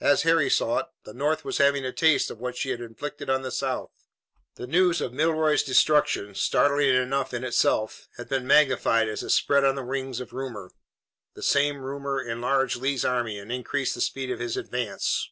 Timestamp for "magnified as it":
8.46-9.30